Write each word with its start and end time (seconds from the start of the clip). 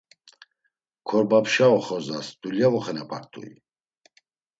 Korbapşa 1.07 1.67
oxorzas 1.77 2.27
dulya 2.41 2.67
voxenapart̆ui? 2.73 3.49